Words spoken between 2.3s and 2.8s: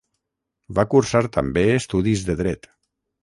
de Dret.